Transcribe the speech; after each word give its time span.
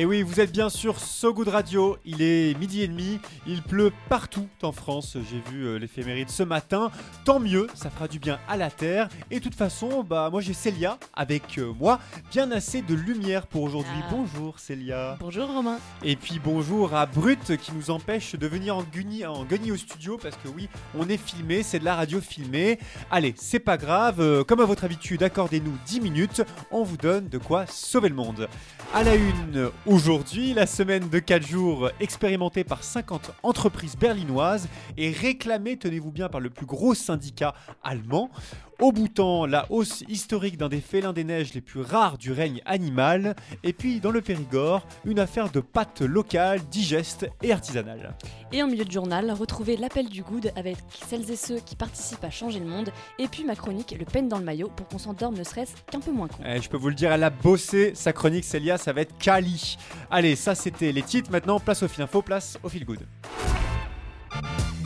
Et 0.00 0.04
oui, 0.04 0.22
vous 0.22 0.38
êtes 0.38 0.52
bien 0.52 0.68
sur 0.68 1.00
So 1.00 1.34
Good 1.34 1.48
Radio, 1.48 1.96
il 2.04 2.22
est 2.22 2.56
midi 2.56 2.82
et 2.82 2.86
demi, 2.86 3.18
il 3.48 3.62
pleut 3.62 3.90
partout 4.08 4.46
en 4.62 4.70
France, 4.70 5.16
j'ai 5.28 5.42
vu 5.50 5.64
euh, 5.64 5.76
l'éphéméride 5.76 6.30
ce 6.30 6.44
matin, 6.44 6.92
tant 7.24 7.40
mieux, 7.40 7.66
ça 7.74 7.90
fera 7.90 8.06
du 8.06 8.20
bien 8.20 8.38
à 8.48 8.56
la 8.56 8.70
terre, 8.70 9.08
et 9.32 9.40
de 9.40 9.42
toute 9.42 9.56
façon, 9.56 10.04
bah 10.04 10.28
moi 10.30 10.40
j'ai 10.40 10.52
Célia 10.52 10.98
avec 11.14 11.58
euh, 11.58 11.72
moi, 11.80 11.98
bien 12.30 12.52
assez 12.52 12.80
de 12.80 12.94
lumière 12.94 13.48
pour 13.48 13.64
aujourd'hui. 13.64 13.90
Ah. 14.04 14.08
Bonjour 14.12 14.60
Célia. 14.60 15.16
Bonjour 15.18 15.48
Romain. 15.48 15.80
Et 16.04 16.14
puis 16.14 16.38
bonjour 16.38 16.94
à 16.94 17.04
Brut 17.06 17.56
qui 17.56 17.72
nous 17.72 17.90
empêche 17.90 18.36
de 18.36 18.46
venir 18.46 18.76
en 18.76 18.84
guenille, 18.84 19.26
en 19.26 19.44
au 19.72 19.76
studio 19.76 20.16
parce 20.16 20.36
que 20.36 20.46
oui, 20.46 20.68
on 20.96 21.08
est 21.08 21.16
filmé, 21.16 21.64
c'est 21.64 21.80
de 21.80 21.84
la 21.84 21.96
radio 21.96 22.20
filmée. 22.20 22.78
Allez, 23.10 23.34
c'est 23.36 23.58
pas 23.58 23.76
grave, 23.76 24.20
euh, 24.20 24.44
comme 24.44 24.60
à 24.60 24.64
votre 24.64 24.84
habitude, 24.84 25.24
accordez-nous 25.24 25.76
10 25.86 26.00
minutes, 26.02 26.42
on 26.70 26.84
vous 26.84 26.98
donne 26.98 27.28
de 27.28 27.38
quoi 27.38 27.66
sauver 27.66 28.10
le 28.10 28.14
monde. 28.14 28.48
À 28.94 29.02
la 29.02 29.16
une, 29.16 29.70
aujourd'hui, 29.88 30.52
la 30.52 30.66
semaine 30.66 31.08
de 31.08 31.18
4 31.18 31.46
jours 31.46 31.90
expérimentée 31.98 32.62
par 32.62 32.84
50 32.84 33.32
entreprises 33.42 33.96
berlinoises 33.96 34.68
et 34.98 35.10
réclamée, 35.10 35.78
tenez-vous 35.78 36.12
bien, 36.12 36.28
par 36.28 36.40
le 36.40 36.50
plus 36.50 36.66
gros 36.66 36.94
syndicat 36.94 37.54
allemand. 37.82 38.30
Au 38.80 38.92
Bhoutan, 38.92 39.44
la 39.46 39.66
hausse 39.70 40.04
historique 40.08 40.56
d'un 40.56 40.68
des 40.68 40.80
félins 40.80 41.12
des 41.12 41.24
neiges 41.24 41.52
les 41.52 41.60
plus 41.60 41.80
rares 41.80 42.16
du 42.16 42.30
règne 42.30 42.62
animal. 42.64 43.34
Et 43.64 43.72
puis, 43.72 43.98
dans 43.98 44.12
le 44.12 44.20
Périgord, 44.20 44.86
une 45.04 45.18
affaire 45.18 45.50
de 45.50 45.58
pâtes 45.58 46.00
locales, 46.00 46.60
digestes 46.70 47.28
et 47.42 47.52
artisanales. 47.52 48.14
Et 48.52 48.62
en 48.62 48.68
milieu 48.68 48.84
de 48.84 48.92
journal, 48.92 49.32
retrouvez 49.32 49.76
l'appel 49.76 50.08
du 50.08 50.22
good 50.22 50.52
avec 50.54 50.76
celles 51.08 51.28
et 51.28 51.34
ceux 51.34 51.58
qui 51.58 51.74
participent 51.74 52.22
à 52.22 52.30
changer 52.30 52.60
le 52.60 52.66
monde. 52.66 52.92
Et 53.18 53.26
puis 53.26 53.42
ma 53.42 53.56
chronique, 53.56 53.96
le 53.98 54.04
peine 54.04 54.28
dans 54.28 54.38
le 54.38 54.44
maillot, 54.44 54.68
pour 54.68 54.86
qu'on 54.86 54.98
s'endorme 54.98 55.36
ne 55.36 55.42
serait-ce 55.42 55.72
qu'un 55.90 55.98
peu 55.98 56.12
moins 56.12 56.28
con. 56.28 56.38
Eh, 56.46 56.62
je 56.62 56.68
peux 56.68 56.76
vous 56.76 56.90
le 56.90 56.94
dire, 56.94 57.10
elle 57.10 57.24
a 57.24 57.30
bossé 57.30 57.96
sa 57.96 58.12
chronique, 58.12 58.44
Célia, 58.44 58.78
ça 58.78 58.92
va 58.92 59.00
être 59.00 59.18
Kali. 59.18 59.76
Allez, 60.08 60.36
ça 60.36 60.54
c'était 60.54 60.92
les 60.92 61.02
titres. 61.02 61.32
Maintenant, 61.32 61.58
place 61.58 61.82
au 61.82 61.88
fil 61.88 62.04
info, 62.04 62.22
place 62.22 62.60
au 62.62 62.68
fil 62.68 62.84
good. 62.84 63.00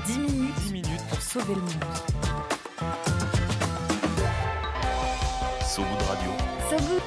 10 0.06 0.18
minutes 0.18 0.54
10 0.64 0.72
minutes. 0.72 0.88
pour 1.10 1.20
sauver 1.20 1.54
le 1.54 1.60
monde. 1.60 2.11
So 5.72 5.80
Good 5.84 6.02
Radio. 6.02 6.30
So 6.68 6.76
Good 6.76 7.02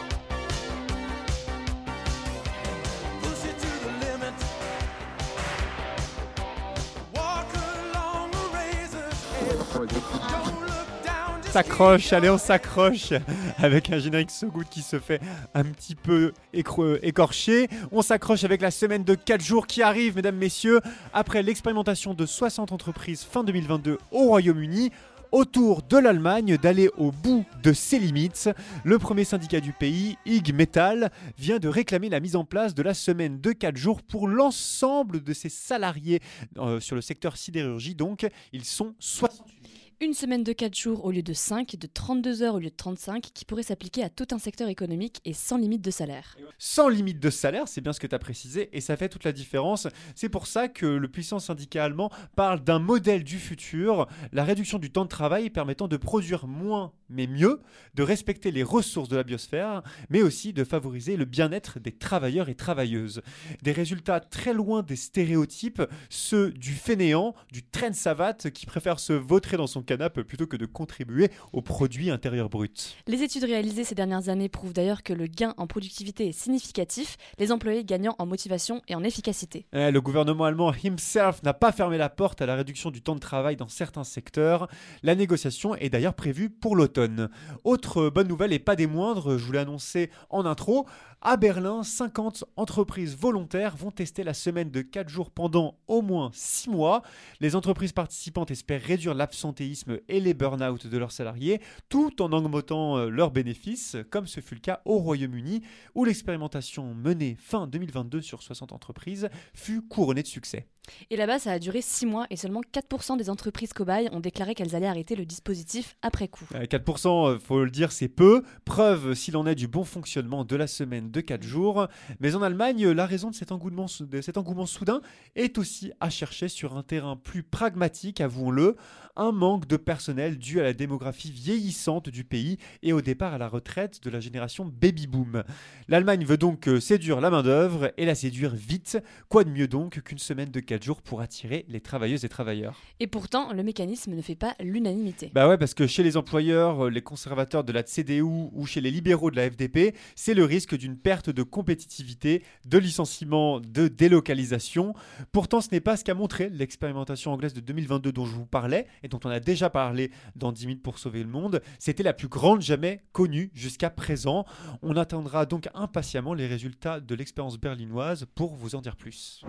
S'accroche, 11.51 12.11
allez, 12.11 12.29
on 12.29 12.39
s'accroche 12.39 13.13
avec 13.59 13.91
un 13.91 13.99
générique 13.99 14.31
So 14.31 14.47
Good 14.47 14.67
qui 14.67 14.81
se 14.81 14.99
fait 14.99 15.21
un 15.53 15.63
petit 15.63 15.93
peu 15.93 16.33
écorché. 16.51 17.69
On 17.91 18.01
s'accroche 18.01 18.43
avec 18.43 18.61
la 18.61 18.71
semaine 18.71 19.03
de 19.03 19.13
4 19.13 19.41
jours 19.41 19.67
qui 19.67 19.83
arrive, 19.83 20.15
mesdames, 20.15 20.37
messieurs, 20.37 20.81
après 21.13 21.43
l'expérimentation 21.43 22.15
de 22.15 22.25
60 22.25 22.71
entreprises 22.71 23.23
fin 23.23 23.43
2022 23.43 23.99
au 24.11 24.23
Royaume-Uni. 24.25 24.91
Autour 25.31 25.81
de 25.81 25.97
l'Allemagne 25.97 26.57
d'aller 26.57 26.89
au 26.97 27.11
bout 27.11 27.45
de 27.63 27.73
ses 27.73 27.99
limites, 27.99 28.49
le 28.83 28.99
premier 28.99 29.23
syndicat 29.23 29.59
du 29.59 29.73
pays, 29.73 30.17
IG 30.25 30.53
Metall, 30.53 31.11
vient 31.37 31.59
de 31.59 31.67
réclamer 31.67 32.09
la 32.09 32.19
mise 32.19 32.35
en 32.35 32.45
place 32.45 32.73
de 32.73 32.83
la 32.83 32.93
semaine 32.93 33.41
de 33.41 33.51
4 33.51 33.75
jours 33.75 34.01
pour 34.01 34.27
l'ensemble 34.27 35.23
de 35.23 35.33
ses 35.33 35.49
salariés 35.49 36.21
euh, 36.57 36.79
sur 36.79 36.95
le 36.95 37.01
secteur 37.01 37.37
sidérurgie. 37.37 37.95
Donc, 37.95 38.27
ils 38.53 38.65
sont 38.65 38.95
68 38.99 39.54
Une 40.01 40.13
semaine 40.13 40.43
de 40.43 40.51
4 40.51 40.75
jours 40.75 41.05
au 41.05 41.11
lieu 41.11 41.21
de 41.21 41.31
5, 41.31 41.77
de 41.77 41.87
32 41.87 42.43
heures 42.43 42.55
au 42.55 42.59
lieu 42.59 42.69
de 42.69 42.75
35, 42.75 43.31
qui 43.33 43.45
pourrait 43.45 43.63
s'appliquer 43.63 44.03
à 44.03 44.09
tout 44.09 44.27
un 44.31 44.39
secteur 44.39 44.67
économique 44.67 45.21
et 45.23 45.31
sans 45.31 45.55
limite 45.55 45.81
de 45.81 45.89
salaire. 45.89 46.35
sans 46.57 46.89
limite 46.89 47.21
de 47.21 47.29
salaire, 47.29 47.69
c'est 47.69 47.79
bien 47.79 47.93
ce 47.93 48.01
que 48.01 48.07
tu 48.07 48.13
as 48.13 48.19
précisé, 48.19 48.69
et 48.73 48.81
ça 48.81 48.97
fait 48.97 49.07
toute 49.07 49.23
la 49.23 49.31
différence. 49.31 49.87
C'est 50.13 50.27
pour 50.27 50.47
ça 50.47 50.67
que 50.67 50.85
le 50.85 51.07
puissant 51.07 51.39
syndicat 51.39 51.85
allemand 51.85 52.11
parle 52.35 52.61
d'un 52.61 52.79
modèle 52.79 53.23
du 53.23 53.39
futur, 53.39 54.07
la 54.33 54.43
réduction 54.43 54.79
du 54.79 54.91
temps 54.91 55.05
de 55.05 55.09
travail 55.09 55.49
permettant 55.49 55.87
de 55.87 55.95
produire 55.95 56.45
moins 56.45 56.91
mais 57.09 57.27
mieux, 57.27 57.61
de 57.93 58.03
respecter 58.03 58.51
les 58.51 58.63
ressources 58.63 59.09
de 59.09 59.15
la 59.15 59.23
biosphère, 59.23 59.83
mais 60.09 60.21
aussi 60.21 60.53
de 60.53 60.63
favoriser 60.63 61.17
le 61.17 61.25
bien-être 61.25 61.79
des 61.79 61.91
travailleurs 61.91 62.49
et 62.49 62.55
travailleuses. 62.55 63.21
Des 63.61 63.71
résultats 63.71 64.19
très 64.19 64.53
loin 64.53 64.81
des 64.81 64.95
stéréotypes, 64.95 65.83
ceux 66.09 66.51
du 66.51 66.73
fainéant, 66.73 67.35
du 67.51 67.63
train 67.63 67.93
savate 67.93 68.49
qui 68.49 68.65
préfère 68.65 68.99
se 68.99 69.13
vautrer 69.13 69.57
dans 69.57 69.67
son 69.67 69.83
canapé 69.85 70.23
plutôt 70.23 70.47
que 70.47 70.57
de 70.57 70.65
contribuer 70.65 71.29
au 71.53 71.61
produit 71.61 72.09
intérieur 72.11 72.49
brut. 72.49 72.97
Les 73.07 73.23
études 73.23 73.45
réalisées 73.45 73.83
ces 73.83 73.95
dernières 73.95 74.29
années 74.29 74.49
prouvent 74.49 74.73
d'ailleurs 74.73 75.03
que 75.03 75.13
le 75.13 75.27
gain 75.27 75.53
en 75.57 75.67
productivité 75.67 76.27
est 76.27 76.31
significatif, 76.31 77.17
les 77.39 77.51
employés 77.51 77.83
gagnant 77.83 78.15
en 78.19 78.25
motivation 78.25 78.81
et 78.87 78.95
en 78.95 79.03
efficacité. 79.03 79.65
Eh, 79.73 79.91
le 79.91 80.01
gouvernement 80.01 80.45
allemand 80.45 80.73
himself 80.83 81.43
n'a 81.43 81.53
pas 81.53 81.71
fermé 81.71 81.97
la 81.97 82.09
porte 82.09 82.41
à 82.41 82.45
la 82.45 82.55
réduction 82.55 82.91
du 82.91 83.01
temps 83.01 83.15
de 83.15 83.19
travail 83.19 83.55
dans 83.55 83.67
certains 83.67 84.03
secteurs. 84.03 84.67
La 85.03 85.15
négociation 85.15 85.75
est 85.75 85.89
d'ailleurs 85.89 86.13
prévue 86.13 86.49
pour 86.49 86.75
l'automne. 86.75 87.29
Autre 87.63 88.09
bonne 88.09 88.27
nouvelle 88.27 88.53
et 88.53 88.59
pas 88.59 88.75
des 88.75 88.87
moindres, 88.87 89.37
je 89.37 89.45
vous 89.45 89.51
l'ai 89.51 89.59
annoncé 89.59 90.09
en 90.29 90.45
intro, 90.45 90.85
à 91.27 91.37
Berlin, 91.37 91.81
50 91.81 92.43
entreprises 92.55 93.17
volontaires 93.17 93.75
vont 93.75 93.89
tester 93.89 94.23
la 94.23 94.35
semaine 94.35 94.69
de 94.69 94.83
4 94.83 95.09
jours 95.09 95.31
pendant 95.31 95.75
au 95.87 96.03
moins 96.03 96.29
6 96.33 96.69
mois. 96.69 97.01
Les 97.39 97.55
entreprises 97.55 97.93
participantes 97.93 98.51
espèrent 98.51 98.83
réduire 98.83 99.15
l'absentéisme 99.15 99.74
et 100.07 100.19
les 100.19 100.33
burn-out 100.33 100.87
de 100.87 100.97
leurs 100.97 101.11
salariés 101.11 101.61
tout 101.89 102.21
en 102.21 102.31
augmentant 102.31 102.97
euh, 102.97 103.09
leurs 103.09 103.31
bénéfices, 103.31 103.97
comme 104.09 104.27
ce 104.27 104.39
fut 104.39 104.55
le 104.55 104.61
cas 104.61 104.81
au 104.85 104.97
Royaume-Uni, 104.97 105.61
où 105.95 106.05
l'expérimentation 106.05 106.93
menée 106.93 107.35
fin 107.39 107.67
2022 107.67 108.21
sur 108.21 108.41
60 108.41 108.71
entreprises 108.71 109.29
fut 109.53 109.81
couronnée 109.81 110.23
de 110.23 110.27
succès. 110.27 110.67
Et 111.09 111.15
là-bas, 111.17 111.39
ça 111.39 111.51
a 111.51 111.59
duré 111.59 111.81
6 111.81 112.05
mois 112.05 112.27
et 112.29 112.35
seulement 112.35 112.61
4% 112.61 113.17
des 113.17 113.29
entreprises 113.29 113.73
cobayes 113.73 114.09
ont 114.11 114.19
déclaré 114.19 114.55
qu'elles 114.55 114.75
allaient 114.75 114.87
arrêter 114.87 115.15
le 115.15 115.25
dispositif 115.25 115.95
après 116.01 116.27
coup. 116.27 116.45
Euh, 116.55 116.65
4%, 116.65 117.29
euh, 117.35 117.39
faut 117.39 117.63
le 117.63 117.71
dire, 117.71 117.91
c'est 117.91 118.07
peu. 118.07 118.43
Preuve, 118.65 119.13
s'il 119.13 119.37
en 119.37 119.45
est, 119.45 119.55
du 119.55 119.67
bon 119.67 119.83
fonctionnement 119.83 120.43
de 120.45 120.55
la 120.55 120.67
semaine 120.67 121.11
de 121.11 121.21
4 121.21 121.43
jours. 121.43 121.87
Mais 122.19 122.35
en 122.35 122.41
Allemagne, 122.41 122.87
la 122.89 123.05
raison 123.05 123.29
de 123.29 123.35
cet 123.35 123.51
engouement, 123.51 123.87
sou- 123.87 124.05
de 124.05 124.21
cet 124.21 124.37
engouement 124.37 124.65
soudain 124.65 125.01
est 125.35 125.57
aussi 125.57 125.91
à 125.99 126.09
chercher 126.09 126.47
sur 126.47 126.75
un 126.77 126.83
terrain 126.83 127.15
plus 127.17 127.43
pragmatique, 127.43 128.21
avouons-le. 128.21 128.75
Un 129.17 129.31
manque 129.31 129.65
de 129.67 129.77
personnel 129.77 130.37
dû 130.37 130.59
à 130.59 130.63
la 130.63 130.73
démographie 130.73 131.31
vieillissante 131.31 132.09
du 132.09 132.25
pays 132.25 132.57
et 132.83 132.91
au 132.91 132.99
départ 133.01 133.33
à 133.33 133.37
la 133.37 133.47
retraite 133.47 134.03
de 134.03 134.09
la 134.09 134.19
génération 134.19 134.65
baby-boom. 134.65 135.43
L'Allemagne 135.87 136.25
veut 136.25 136.37
donc 136.37 136.67
euh, 136.67 136.79
séduire 136.81 137.21
la 137.21 137.29
main-d'œuvre 137.29 137.93
et 137.97 138.05
la 138.05 138.15
séduire 138.15 138.53
vite. 138.53 138.97
Quoi 139.29 139.45
de 139.45 139.49
mieux 139.49 139.67
donc 139.69 140.01
qu'une 140.01 140.17
semaine 140.17 140.51
de 140.51 140.59
4 140.59 140.74
jours 140.83 141.01
pour 141.01 141.21
attirer 141.21 141.65
les 141.67 141.81
travailleuses 141.81 142.25
et 142.25 142.29
travailleurs 142.29 142.79
Et 142.99 143.07
pourtant, 143.07 143.53
le 143.53 143.63
mécanisme 143.63 144.13
ne 144.13 144.21
fait 144.21 144.35
pas 144.35 144.55
l'unanimité. 144.59 145.31
bah 145.33 145.47
ouais, 145.47 145.57
parce 145.57 145.73
que 145.73 145.87
chez 145.87 146.03
les 146.03 146.17
employeurs, 146.17 146.85
euh, 146.85 146.89
les 146.89 147.01
conservateurs 147.01 147.63
de 147.63 147.71
la 147.71 147.83
CDU 147.83 148.21
ou 148.21 148.65
chez 148.65 148.81
les 148.81 148.91
libéraux 148.91 149.31
de 149.31 149.35
la 149.35 149.49
FDP, 149.49 149.95
c'est 150.15 150.33
le 150.33 150.43
risque 150.45 150.75
d'une 150.75 150.97
perte 150.97 151.29
de 151.29 151.43
compétitivité, 151.43 152.43
de 152.65 152.77
licenciement, 152.77 153.59
de 153.59 153.87
délocalisation. 153.87 154.93
Pourtant, 155.31 155.61
ce 155.61 155.69
n'est 155.71 155.79
pas 155.81 155.97
ce 155.97 156.03
qu'a 156.03 156.13
montré 156.13 156.49
l'expérimentation 156.49 157.31
anglaise 157.31 157.53
de 157.53 157.59
2022 157.61 158.11
dont 158.11 158.25
je 158.25 158.33
vous 158.33 158.45
parlais 158.45 158.87
et 159.03 159.07
dont 159.07 159.19
on 159.23 159.29
a 159.29 159.39
déjà 159.39 159.69
parlé 159.69 160.11
dans 160.35 160.51
10 160.51 160.67
minutes 160.67 160.83
pour 160.83 160.99
sauver 160.99 161.23
le 161.23 161.29
monde. 161.29 161.61
C'était 161.79 162.03
la 162.03 162.13
plus 162.13 162.27
grande 162.27 162.61
jamais 162.61 163.01
connue 163.11 163.51
jusqu'à 163.53 163.89
présent. 163.89 164.45
On 164.81 164.95
attendra 164.97 165.45
donc 165.45 165.67
impatiemment 165.73 166.33
les 166.33 166.47
résultats 166.47 166.99
de 166.99 167.15
l'expérience 167.15 167.59
berlinoise 167.59 168.25
pour 168.35 168.55
vous 168.55 168.75
en 168.75 168.81
dire 168.81 168.95
plus. 168.95 169.43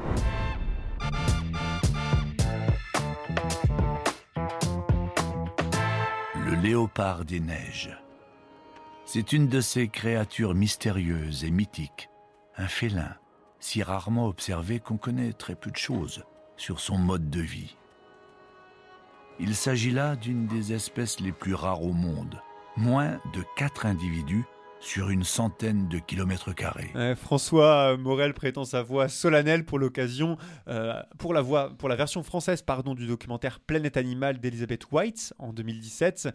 Le 6.45 6.55
léopard 6.63 7.25
des 7.25 7.41
neiges. 7.41 7.97
C'est 9.05 9.33
une 9.33 9.49
de 9.49 9.61
ces 9.61 9.89
créatures 9.89 10.55
mystérieuses 10.55 11.45
et 11.45 11.51
mythiques, 11.51 12.09
un 12.57 12.69
félin, 12.69 13.15
si 13.61 13.83
rarement 13.83 14.27
observé 14.27 14.81
qu'on 14.81 14.97
connaît 14.97 15.33
très 15.33 15.55
peu 15.55 15.71
de 15.71 15.77
choses 15.77 16.25
sur 16.57 16.81
son 16.81 16.99
mode 16.99 17.31
de 17.31 17.41
vie. 17.41 17.77
Il 19.39 19.55
s'agit 19.55 19.91
là 19.91 20.17
d'une 20.17 20.47
des 20.47 20.73
espèces 20.73 21.21
les 21.21 21.33
plus 21.33 21.55
rares 21.55 21.83
au 21.83 21.93
monde. 21.93 22.41
Moins 22.77 23.21
de 23.35 23.45
quatre 23.57 23.87
individus 23.87 24.45
sur 24.81 25.11
une 25.11 25.25
centaine 25.25 25.89
de 25.89 25.99
kilomètres 25.99 26.55
carrés. 26.55 26.91
Ouais, 26.95 27.15
François 27.15 27.97
Morel 27.97 28.35
prétend 28.35 28.65
sa 28.65 28.83
voix 28.83 29.09
solennelle 29.09 29.65
pour 29.65 29.79
l'occasion, 29.79 30.37
euh, 30.69 31.03
pour, 31.19 31.35
la 31.35 31.41
voix, 31.41 31.71
pour 31.77 31.89
la 31.89 31.97
version 31.97 32.23
française 32.23 32.63
pardon, 32.63 32.95
du 32.95 33.07
documentaire 33.07 33.61
Planète 33.61 33.97
Animal 33.97 34.39
d'Elizabeth 34.39 34.93
White 34.93 35.35
en 35.39 35.53
2017. 35.53 36.29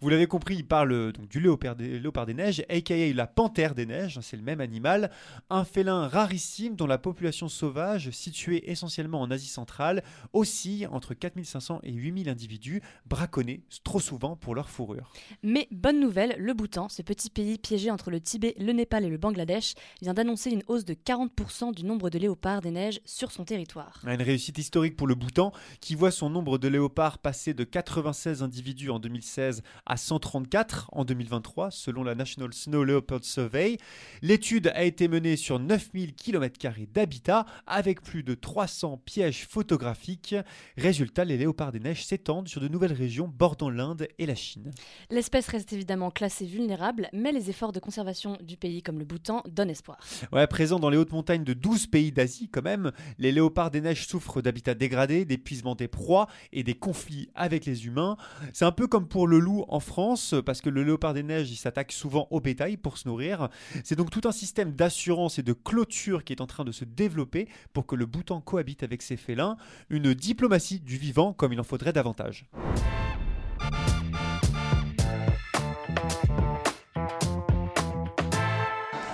Vous 0.00 0.08
l'avez 0.08 0.26
compris, 0.26 0.56
il 0.56 0.66
parle 0.66 1.12
donc 1.12 1.28
du 1.28 1.40
léopard 1.40 1.76
des, 1.76 1.98
léopard 1.98 2.26
des 2.26 2.34
neiges, 2.34 2.64
aka 2.68 3.12
la 3.12 3.26
panthère 3.26 3.74
des 3.74 3.86
neiges, 3.86 4.18
c'est 4.22 4.36
le 4.36 4.42
même 4.42 4.60
animal, 4.60 5.10
un 5.50 5.64
félin 5.64 6.08
rarissime 6.08 6.76
dont 6.76 6.86
la 6.86 6.98
population 6.98 7.48
sauvage, 7.48 8.10
située 8.10 8.70
essentiellement 8.70 9.20
en 9.20 9.30
Asie 9.30 9.48
centrale, 9.48 10.02
oscille 10.32 10.88
entre 10.90 11.14
4500 11.14 11.80
et 11.82 11.92
8000 11.92 12.28
individus, 12.28 12.82
braconnés 13.06 13.62
trop 13.84 14.00
souvent 14.00 14.36
pour 14.36 14.54
leur 14.54 14.70
fourrure. 14.70 15.12
Mais 15.42 15.68
bonne 15.70 16.00
nouvelle, 16.00 16.36
le 16.38 16.54
Bhoutan, 16.54 16.88
ce 16.88 17.02
petit 17.02 17.30
pays 17.30 17.58
piégé 17.58 17.87
entre 17.90 18.10
le 18.10 18.20
Tibet, 18.20 18.54
le 18.58 18.72
Népal 18.72 19.04
et 19.04 19.08
le 19.08 19.16
Bangladesh, 19.16 19.74
vient 20.02 20.14
d'annoncer 20.14 20.50
une 20.50 20.62
hausse 20.66 20.84
de 20.84 20.94
40% 20.94 21.74
du 21.74 21.84
nombre 21.84 22.10
de 22.10 22.18
léopards 22.18 22.60
des 22.60 22.70
neiges 22.70 23.00
sur 23.04 23.32
son 23.32 23.44
territoire. 23.44 24.00
Une 24.06 24.22
réussite 24.22 24.58
historique 24.58 24.96
pour 24.96 25.06
le 25.06 25.14
Bhoutan 25.14 25.52
qui 25.80 25.94
voit 25.94 26.10
son 26.10 26.30
nombre 26.30 26.58
de 26.58 26.68
léopards 26.68 27.18
passer 27.18 27.54
de 27.54 27.64
96 27.64 28.42
individus 28.42 28.90
en 28.90 28.98
2016 28.98 29.62
à 29.86 29.96
134 29.96 30.90
en 30.92 31.04
2023 31.04 31.70
selon 31.70 32.04
la 32.04 32.14
National 32.14 32.52
Snow 32.52 32.84
Leopard 32.84 33.24
Survey. 33.24 33.78
L'étude 34.22 34.68
a 34.74 34.84
été 34.84 35.08
menée 35.08 35.36
sur 35.36 35.58
9000 35.58 36.14
km 36.14 36.58
d'habitat 36.92 37.46
avec 37.66 38.02
plus 38.02 38.22
de 38.22 38.34
300 38.34 39.00
pièges 39.04 39.46
photographiques. 39.46 40.34
Résultat, 40.76 41.24
les 41.24 41.36
léopards 41.36 41.72
des 41.72 41.80
neiges 41.80 42.04
s'étendent 42.04 42.48
sur 42.48 42.60
de 42.60 42.68
nouvelles 42.68 42.92
régions 42.92 43.28
bordant 43.28 43.70
l'Inde 43.70 44.08
et 44.18 44.26
la 44.26 44.34
Chine. 44.34 44.72
L'espèce 45.10 45.48
reste 45.48 45.72
évidemment 45.72 46.10
classée 46.10 46.46
vulnérable, 46.46 47.08
mais 47.12 47.32
les 47.32 47.50
efforts 47.50 47.72
de 47.72 47.77
conservation 47.80 48.36
du 48.42 48.56
pays 48.56 48.82
comme 48.82 48.98
le 48.98 49.04
Bhoutan 49.04 49.42
donnent 49.48 49.70
espoir. 49.70 49.98
Ouais, 50.32 50.46
présent 50.46 50.78
dans 50.78 50.90
les 50.90 50.96
hautes 50.96 51.12
montagnes 51.12 51.44
de 51.44 51.52
12 51.52 51.86
pays 51.88 52.12
d'Asie 52.12 52.48
quand 52.48 52.62
même, 52.62 52.92
les 53.18 53.32
léopards 53.32 53.70
des 53.70 53.80
neiges 53.80 54.06
souffrent 54.06 54.42
d'habitats 54.42 54.74
dégradés, 54.74 55.24
d'épuisement 55.24 55.74
des 55.74 55.88
proies 55.88 56.26
et 56.52 56.62
des 56.62 56.74
conflits 56.74 57.30
avec 57.34 57.66
les 57.66 57.86
humains. 57.86 58.16
C'est 58.52 58.64
un 58.64 58.72
peu 58.72 58.86
comme 58.86 59.08
pour 59.08 59.26
le 59.26 59.38
loup 59.38 59.64
en 59.68 59.80
France, 59.80 60.34
parce 60.44 60.60
que 60.60 60.70
le 60.70 60.82
léopard 60.82 61.14
des 61.14 61.22
neiges, 61.22 61.50
il 61.50 61.56
s'attaque 61.56 61.92
souvent 61.92 62.28
au 62.30 62.40
bétail 62.40 62.76
pour 62.76 62.98
se 62.98 63.08
nourrir. 63.08 63.48
C'est 63.84 63.96
donc 63.96 64.10
tout 64.10 64.22
un 64.24 64.32
système 64.32 64.72
d'assurance 64.72 65.38
et 65.38 65.42
de 65.42 65.52
clôture 65.52 66.24
qui 66.24 66.32
est 66.32 66.40
en 66.40 66.46
train 66.46 66.64
de 66.64 66.72
se 66.72 66.84
développer 66.84 67.48
pour 67.72 67.86
que 67.86 67.96
le 67.96 68.06
Bhoutan 68.06 68.40
cohabite 68.40 68.82
avec 68.82 69.02
ses 69.02 69.16
félins. 69.16 69.56
Une 69.90 70.14
diplomatie 70.14 70.80
du 70.80 70.96
vivant 70.96 71.32
comme 71.32 71.52
il 71.52 71.60
en 71.60 71.64
faudrait 71.64 71.92
davantage. 71.92 72.46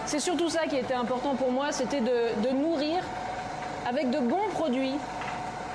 C'est 0.07 0.21
surtout 0.21 0.49
ça 0.49 0.67
qui 0.67 0.77
était 0.77 0.95
important 0.95 1.35
pour 1.35 1.51
moi, 1.51 1.73
c'était 1.73 2.01
de, 2.01 2.51
nourrir 2.53 3.03
avec 3.87 4.11
de 4.11 4.19
bons 4.19 4.49
produits 4.53 4.95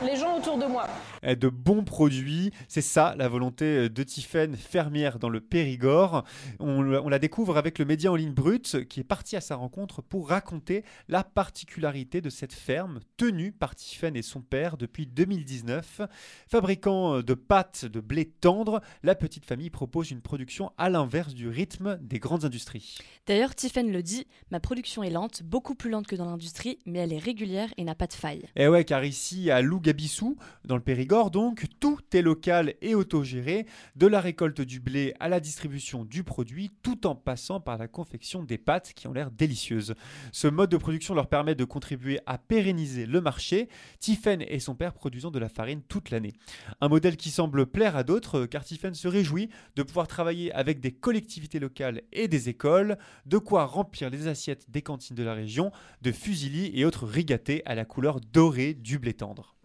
les 0.03 0.15
gens 0.15 0.37
autour 0.37 0.57
de 0.57 0.65
moi. 0.65 0.85
De 1.23 1.49
bons 1.49 1.83
produits. 1.83 2.51
C'est 2.67 2.81
ça 2.81 3.15
la 3.17 3.27
volonté 3.27 3.65
euh, 3.65 3.89
de 3.89 4.03
Tiffaine, 4.03 4.55
fermière 4.55 5.19
dans 5.19 5.29
le 5.29 5.41
Périgord. 5.41 6.23
On, 6.59 6.81
la 6.81 7.19
découvre 7.19 7.57
avec 7.57 7.79
le 7.79 7.85
média 7.85 8.11
en 8.11 8.15
ligne 8.15 8.33
brut 8.33 8.85
qui 8.87 8.99
est 8.99 9.03
parti 9.03 9.35
à 9.35 9.41
sa 9.41 9.55
rencontre 9.55 10.01
pour 10.01 10.29
raconter 10.29 10.83
la 11.07 11.23
particularité 11.23 12.21
de 12.21 12.29
cette 12.29 12.53
ferme 12.53 12.99
tenue 13.17 13.51
par 13.51 13.75
Tiffaine 13.75 14.15
et 14.15 14.21
son 14.21 14.41
père 14.41 14.77
depuis 14.77 15.05
2019. 15.05 16.01
Fabricant 16.47 17.17
euh, 17.17 17.23
de 17.23 17.33
pâtes 17.33 17.85
de 17.85 17.99
blé 17.99 18.25
tendre, 18.25 18.81
la 19.03 19.15
petite 19.15 19.45
famille 19.45 19.69
propose 19.69 20.11
une 20.11 20.21
production 20.21 20.71
à 20.77 20.89
l'inverse 20.89 21.33
du 21.33 21.47
rythme 21.47 21.97
des 22.01 22.19
grandes 22.19 22.45
industries. 22.45 22.97
D'ailleurs, 23.27 23.55
Tiffen 23.55 23.91
le 23.91 24.03
dit, 24.03 24.27
ma 24.51 24.59
production 24.59 25.03
est 25.03 25.09
lente, 25.09 25.43
beaucoup 25.43 25.75
plus 25.75 25.89
lente 25.89 26.07
que 26.07 26.15
dans 26.15 26.25
l'industrie, 26.25 26.79
mais 26.85 26.99
elle 26.99 27.13
est 27.13 27.17
régulière 27.17 27.73
et 27.77 27.83
n'a 27.83 27.95
pas 27.95 28.07
de 28.07 28.13
faille. 28.13 28.45
Et 28.55 28.67
ouais, 28.67 28.85
car 28.85 29.03
ici, 29.03 29.51
à 29.51 29.61
Lougabissou, 29.61 30.37
dans 30.65 30.75
le 30.75 30.81
Périgord, 30.81 31.08
donc, 31.09 31.65
tout 31.79 31.99
est 32.13 32.21
local 32.21 32.75
et 32.81 32.93
autogéré, 32.93 33.65
de 33.95 34.05
la 34.05 34.21
récolte 34.21 34.61
du 34.61 34.79
blé 34.79 35.15
à 35.19 35.27
la 35.27 35.39
distribution 35.39 36.05
du 36.05 36.23
produit, 36.23 36.69
tout 36.83 37.07
en 37.07 37.15
passant 37.15 37.59
par 37.59 37.79
la 37.79 37.87
confection 37.87 38.43
des 38.43 38.59
pâtes 38.59 38.93
qui 38.93 39.07
ont 39.07 39.13
l'air 39.13 39.31
délicieuses. 39.31 39.95
Ce 40.31 40.47
mode 40.47 40.69
de 40.69 40.77
production 40.77 41.15
leur 41.15 41.27
permet 41.27 41.55
de 41.55 41.63
contribuer 41.63 42.19
à 42.27 42.37
pérenniser 42.37 43.07
le 43.07 43.21
marché, 43.21 43.69
Tiffen 43.99 44.43
et 44.47 44.59
son 44.59 44.75
père 44.75 44.93
produisant 44.93 45.31
de 45.31 45.39
la 45.39 45.49
farine 45.49 45.81
toute 45.81 46.11
l'année. 46.11 46.33
Un 46.79 46.89
modèle 46.89 47.17
qui 47.17 47.31
semble 47.31 47.65
plaire 47.65 47.95
à 47.95 48.03
d'autres, 48.03 48.45
car 48.45 48.63
Tiffen 48.63 48.93
se 48.93 49.07
réjouit 49.07 49.49
de 49.75 49.83
pouvoir 49.83 50.07
travailler 50.07 50.53
avec 50.53 50.79
des 50.79 50.91
collectivités 50.91 51.59
locales 51.59 52.03
et 52.11 52.27
des 52.27 52.49
écoles, 52.49 52.99
de 53.25 53.39
quoi 53.39 53.65
remplir 53.65 54.11
les 54.11 54.27
assiettes 54.27 54.69
des 54.69 54.83
cantines 54.83 55.15
de 55.15 55.23
la 55.23 55.33
région 55.33 55.71
de 56.03 56.11
fusilli 56.11 56.71
et 56.75 56.85
autres 56.85 57.07
rigatés 57.07 57.63
à 57.65 57.73
la 57.73 57.85
couleur 57.85 58.21
dorée 58.21 58.75
du 58.75 58.99
blé 58.99 59.13
tendre. 59.13 59.55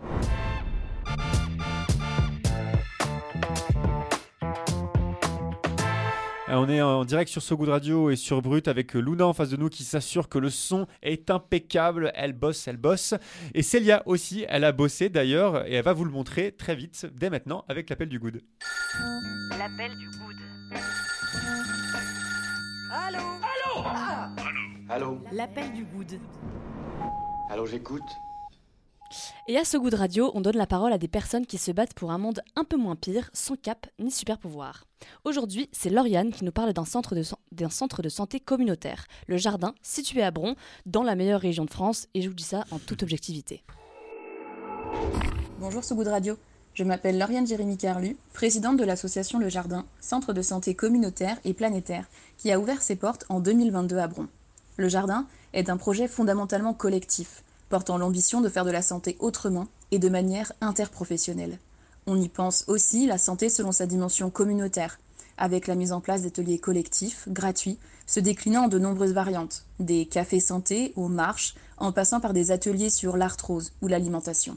On 6.57 6.69
est 6.69 6.81
en 6.81 7.05
direct 7.05 7.29
sur 7.31 7.43
So 7.43 7.57
Good 7.57 7.69
Radio 7.69 8.11
et 8.11 8.17
sur 8.17 8.41
Brut 8.41 8.69
avec 8.69 8.95
Luna 8.95 9.27
en 9.27 9.33
face 9.33 9.51
de 9.51 9.57
nous 9.57 9.69
qui 9.69 9.83
s'assure 9.83 10.29
que 10.29 10.39
le 10.39 10.51
son 10.51 10.87
est 11.03 11.29
impeccable. 11.29 12.13
Elle 12.15 12.33
bosse, 12.33 12.69
elle 12.69 12.77
bosse. 12.77 13.15
Et 13.55 13.63
Célia 13.63 14.05
aussi, 14.07 14.47
elle 14.49 14.63
a 14.63 14.71
bossé 14.71 15.09
d'ailleurs 15.09 15.67
et 15.67 15.75
elle 15.75 15.85
va 15.85 15.93
vous 15.93 16.05
le 16.05 16.13
montrer 16.13 16.53
très 16.53 16.77
vite, 16.77 17.09
dès 17.13 17.29
maintenant, 17.29 17.65
avec 17.69 17.91
l'appel 17.91 18.09
du 18.09 18.21
good. 18.21 18.41
L'appel 19.59 19.97
du 19.99 20.07
good. 20.07 20.37
Allô 22.93 23.19
Allô 24.89 25.19
L'appel 25.33 25.73
du 25.73 25.85
good. 25.85 26.21
Allô, 27.51 27.67
j'écoute 27.67 28.03
Et 29.49 29.59
à 29.59 29.65
ce 29.65 29.77
goût 29.77 29.91
de 29.91 29.97
radio, 29.97 30.31
on 30.35 30.41
donne 30.41 30.57
la 30.57 30.67
parole 30.67 30.93
à 30.93 30.99
des 30.99 31.09
personnes 31.09 31.47
qui 31.47 31.59
se 31.59 31.71
battent 31.71 31.95
pour 31.95 32.11
un 32.11 32.19
monde 32.19 32.41
un 32.57 32.65
peu 32.65 32.77
moins 32.77 32.97
pire, 32.97 33.31
sans 33.33 33.57
cap 33.57 33.87
ni 33.99 34.11
super 34.11 34.39
pouvoir. 34.39 34.85
Aujourd'hui, 35.25 35.69
c'est 35.73 35.91
Lauriane 35.91 36.33
qui 36.33 36.45
nous 36.45 36.53
parle 36.53 36.73
d'un 36.73 36.85
centre, 36.85 37.15
de 37.15 37.23
de 38.03 38.09
santé 38.09 38.41
communautaire, 38.41 39.07
le 39.27 39.37
Jardin, 39.37 39.75
situé 39.83 40.23
à 40.23 40.31
Bron, 40.31 40.57
dans 40.87 41.03
la 41.03 41.15
meilleure 41.15 41.41
région 41.41 41.65
de 41.65 41.71
France, 41.71 42.09
et 42.15 42.23
je 42.23 42.29
vous 42.29 42.35
dis 42.35 42.45
ça 42.45 42.65
en 42.71 42.79
toute 42.79 43.03
objectivité. 43.03 43.63
Bonjour 45.61 45.85
sous 45.85 45.95
Good 45.95 46.09
Radio. 46.09 46.39
Je 46.75 46.83
m'appelle 46.83 47.19
Lauriane 47.19 47.47
Jérémy 47.47 47.77
Carlu, 47.77 48.17
présidente 48.33 48.77
de 48.77 48.85
l'association 48.85 49.39
Le 49.39 49.49
Jardin, 49.49 49.87
centre 50.01 50.33
de 50.33 50.43
santé 50.43 50.75
communautaire 50.75 51.39
et 51.45 51.55
planétaire, 51.55 52.07
qui 52.37 52.51
a 52.51 52.59
ouvert 52.59 52.83
ses 52.83 52.97
portes 52.97 53.25
en 53.29 53.39
2022 53.41 53.99
à 53.99 54.09
Bron. 54.09 54.27
Le 54.77 54.89
Jardin 54.89 55.27
est 55.53 55.71
un 55.71 55.77
projet 55.77 56.09
fondamentalement 56.09 56.75
collectif, 56.75 57.45
portant 57.69 57.99
l'ambition 57.99 58.41
de 58.41 58.49
faire 58.49 58.65
de 58.65 58.71
la 58.71 58.83
santé 58.83 59.17
autrement 59.21 59.67
et 59.91 59.99
de 59.99 60.09
manière 60.09 60.53
interprofessionnelle. 60.61 61.59
On 62.07 62.21
y 62.21 62.29
pense 62.29 62.65
aussi 62.69 63.07
la 63.07 63.19
santé 63.19 63.49
selon 63.49 63.73
sa 63.73 63.87
dimension 63.87 64.31
communautaire, 64.31 64.99
avec 65.37 65.67
la 65.67 65.75
mise 65.75 65.93
en 65.93 66.01
place 66.01 66.23
d'ateliers 66.23 66.59
collectifs, 66.59 67.29
gratuits, 67.29 67.79
se 68.07 68.21
déclinant 68.21 68.65
en 68.65 68.69
de 68.69 68.79
nombreuses 68.79 69.13
variantes, 69.13 69.65
des 69.81 70.07
cafés 70.07 70.41
santé 70.41 70.93
aux 70.97 71.09
marches, 71.09 71.55
en 71.79 71.93
passant 71.93 72.21
par 72.21 72.33
des 72.33 72.51
ateliers 72.51 72.91
sur 72.91 73.17
l'arthrose 73.17 73.73
ou 73.83 73.89
l'alimentation. 73.89 74.57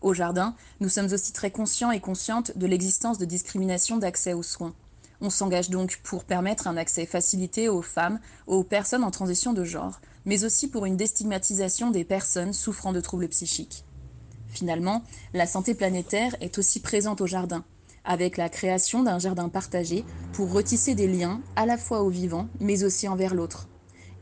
Au 0.00 0.14
jardin, 0.14 0.54
nous 0.80 0.88
sommes 0.88 1.12
aussi 1.12 1.32
très 1.32 1.50
conscients 1.50 1.90
et 1.90 2.00
conscientes 2.00 2.56
de 2.56 2.66
l'existence 2.66 3.18
de 3.18 3.26
discrimination 3.26 3.98
d'accès 3.98 4.32
aux 4.32 4.42
soins. 4.42 4.74
On 5.22 5.30
s'engage 5.30 5.68
donc 5.68 6.00
pour 6.02 6.24
permettre 6.24 6.66
un 6.66 6.76
accès 6.78 7.04
facilité 7.04 7.68
aux 7.68 7.82
femmes, 7.82 8.20
aux 8.46 8.64
personnes 8.64 9.04
en 9.04 9.10
transition 9.10 9.52
de 9.52 9.64
genre, 9.64 10.00
mais 10.24 10.44
aussi 10.44 10.68
pour 10.68 10.86
une 10.86 10.96
déstigmatisation 10.96 11.90
des 11.90 12.04
personnes 12.04 12.54
souffrant 12.54 12.92
de 12.92 13.00
troubles 13.00 13.28
psychiques. 13.28 13.84
Finalement, 14.48 15.04
la 15.34 15.46
santé 15.46 15.74
planétaire 15.74 16.34
est 16.40 16.58
aussi 16.58 16.80
présente 16.80 17.20
au 17.20 17.26
jardin, 17.26 17.64
avec 18.04 18.36
la 18.38 18.48
création 18.48 19.02
d'un 19.02 19.18
jardin 19.18 19.48
partagé 19.48 20.04
pour 20.32 20.52
retisser 20.52 20.94
des 20.94 21.06
liens 21.06 21.42
à 21.54 21.66
la 21.66 21.76
fois 21.76 22.02
au 22.02 22.08
vivant, 22.08 22.48
mais 22.58 22.82
aussi 22.82 23.06
envers 23.06 23.34
l'autre, 23.34 23.68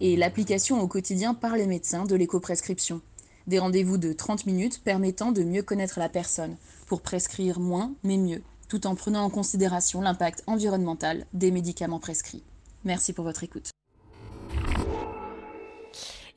et 0.00 0.17
l'application 0.17 0.81
au 0.81 0.88
quotidien 0.88 1.33
par 1.33 1.57
les 1.57 1.67
médecins 1.67 2.05
de 2.05 2.17
l'éco-prescription. 2.17 3.00
Des 3.47 3.61
rendez-vous 3.61 3.99
de 3.99 4.12
30 4.12 4.47
minutes 4.47 4.83
permettant 4.83 5.33
de 5.33 5.45
mieux 5.45 5.62
connaître 5.62 6.00
la 6.00 6.09
personne, 6.09 6.57
pour 6.87 7.02
prescrire 7.02 7.61
moins 7.61 7.95
mais 8.02 8.17
mieux, 8.17 8.43
tout 8.68 8.87
en 8.87 8.94
prenant 8.94 9.25
en 9.25 9.30
considération 9.30 10.00
l'impact 10.00 10.44
environnemental 10.46 11.26
des 11.32 11.50
médicaments 11.50 12.00
prescrits. 12.00 12.44
Merci 12.84 13.12
pour 13.12 13.25
votre 13.25 13.44
écoute. 13.44 13.70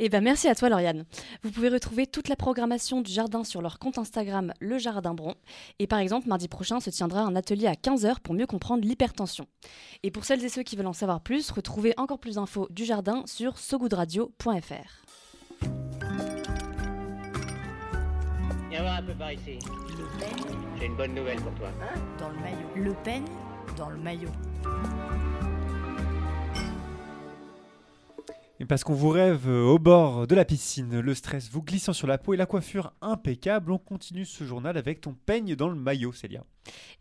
Et 0.04 0.10
ben 0.10 0.24
merci 0.24 0.48
à 0.48 0.56
toi 0.56 0.68
Lauriane. 0.68 1.06
Vous 1.44 1.52
pouvez 1.52 1.70
retrouver 1.70 2.08
toute 2.08 2.28
la 2.28 2.36
programmation 2.36 3.02
du 3.02 3.12
jardin 3.12 3.44
sur 3.44 3.62
leur 3.62 3.78
compte 3.78 4.00
Instagram 4.00 4.52
Le 4.60 4.80
Jardin 4.80 5.14
Bron. 5.14 5.36
Et 5.78 5.86
par 5.86 6.00
exemple, 6.00 6.28
mardi 6.28 6.48
prochain 6.48 6.80
se 6.80 6.90
tiendra 6.90 7.22
un 7.22 7.36
atelier 7.36 7.68
à 7.68 7.74
15h 7.74 8.20
pour 8.24 8.34
mieux 8.34 8.48
comprendre 8.48 8.84
l'hypertension. 8.84 9.46
Et 10.02 10.10
pour 10.10 10.26
celles 10.26 10.44
et 10.44 10.50
ceux 10.50 10.64
qui 10.64 10.76
veulent 10.76 10.88
en 10.88 10.94
savoir 10.94 11.22
plus, 11.22 11.52
retrouvez 11.52 11.94
encore 11.98 12.18
plus 12.18 12.36
d'infos 12.36 12.68
du 12.72 12.84
jardin 12.84 13.22
sur 13.28 13.60
sogoodradio.fr. 13.60 15.06
Viens 18.72 18.84
voir 18.84 19.00
un 19.00 19.04
peu 19.04 19.14
par 19.14 19.34
ici. 19.34 19.60
J'ai 20.80 20.86
une 20.86 20.96
bonne 20.96 21.14
nouvelle 21.14 21.42
pour 21.42 21.54
toi. 21.56 21.68
Dans 22.18 22.30
le 22.30 22.36
maillot. 22.36 22.68
Le 22.78 22.94
peigne 23.04 23.26
dans 23.76 23.90
le 23.90 23.98
maillot. 23.98 24.30
Et 28.62 28.66
parce 28.66 28.86
qu'on 28.86 28.94
vous 28.94 29.10
rêve 29.10 29.50
euh, 29.50 29.66
au 29.66 29.78
bord 29.78 30.26
de 30.26 30.36
la 30.36 30.46
piscine, 30.46 31.02
le 31.02 31.14
stress 31.16 31.50
vous 31.50 31.62
glissant 31.64 31.92
sur 31.92 32.08
la 32.08 32.18
peau 32.18 32.34
et 32.34 32.38
la 32.38 32.46
coiffure 32.46 32.94
impeccable, 33.02 33.74
on 33.74 33.78
continue 33.78 34.24
ce 34.24 34.46
journal 34.46 34.78
avec 34.78 35.02
ton 35.02 35.16
peigne 35.26 35.56
dans 35.56 35.68
le 35.68 35.76
maillot, 35.76 36.14
Célia. 36.14 36.46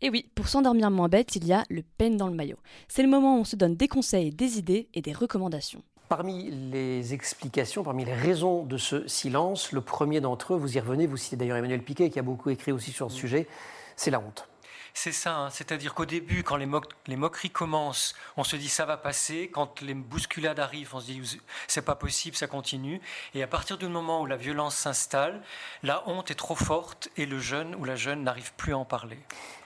Et 0.01 0.09
oui, 0.09 0.29
pour 0.35 0.49
s'endormir 0.49 0.91
moins 0.91 1.07
bête, 1.07 1.37
il 1.37 1.45
y 1.45 1.53
a 1.53 1.63
le 1.69 1.83
peigne 1.83 2.17
dans 2.17 2.27
le 2.27 2.35
maillot. 2.35 2.57
C'est 2.89 3.03
le 3.03 3.09
moment 3.09 3.37
où 3.37 3.41
on 3.41 3.45
se 3.45 3.55
donne 3.55 3.77
des 3.77 3.87
conseils, 3.87 4.31
des 4.31 4.57
idées 4.57 4.89
et 4.93 5.01
des 5.01 5.13
recommandations. 5.13 5.83
Parmi 6.11 6.51
les 6.51 7.13
explications, 7.13 7.85
parmi 7.85 8.03
les 8.03 8.13
raisons 8.13 8.63
de 8.65 8.75
ce 8.75 9.07
silence, 9.07 9.71
le 9.71 9.79
premier 9.79 10.19
d'entre 10.19 10.53
eux, 10.53 10.57
vous 10.57 10.75
y 10.75 10.79
revenez, 10.81 11.07
vous 11.07 11.15
citez 11.15 11.37
d'ailleurs 11.37 11.55
Emmanuel 11.55 11.81
Piquet 11.81 12.09
qui 12.09 12.19
a 12.19 12.21
beaucoup 12.21 12.49
écrit 12.49 12.73
aussi 12.73 12.91
sur 12.91 13.05
le 13.07 13.13
sujet, 13.13 13.47
c'est 13.95 14.11
la 14.11 14.19
honte. 14.19 14.49
C'est 14.93 15.13
ça, 15.13 15.37
hein. 15.37 15.49
c'est-à-dire 15.51 15.93
qu'au 15.93 16.03
début, 16.03 16.43
quand 16.43 16.57
les, 16.57 16.67
les, 17.07 17.15
moqueries 17.15 17.49
commencent, 17.49 18.13
on 18.35 18.43
se 18.43 18.57
dit 18.57 18.67
ça 18.67 18.83
va 18.83 18.97
passer. 18.97 19.49
Quand 19.53 19.79
les 19.79 19.93
bousculades 19.93 20.59
arrivent, 20.59 20.93
on 20.93 20.99
se 20.99 21.05
dit 21.05 21.39
c'est 21.69 21.85
pas 21.85 21.95
possible, 21.95 22.35
ça 22.35 22.47
continue. 22.47 22.99
Et 23.33 23.41
à 23.41 23.47
partir 23.47 23.77
du 23.77 23.87
moment 23.87 24.19
où 24.19 24.25
la 24.25 24.35
violence 24.35 24.75
s'installe, 24.75 25.41
la 25.81 26.05
honte 26.09 26.29
est 26.29 26.35
trop 26.35 26.55
forte 26.55 27.07
et 27.15 27.25
le 27.25 27.39
jeune 27.39 27.73
ou 27.75 27.85
la 27.85 27.95
jeune 27.95 28.25
n'arrive 28.25 28.51
plus 28.55 28.73
à 28.73 28.77
en 28.77 28.83
parler. 28.83 29.19